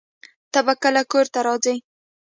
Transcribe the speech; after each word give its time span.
ته 0.51 0.59
به 0.65 0.73
کله 0.83 1.01
کور 1.11 1.25
ته 1.33 1.39
راځې؟ 1.47 1.75